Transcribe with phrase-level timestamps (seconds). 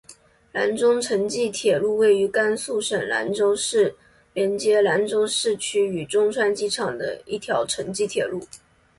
[0.51, 3.95] 兰中城际铁路位于甘肃省兰州市是
[4.33, 8.41] 连接兰州市区与中川机场的一条城际铁路。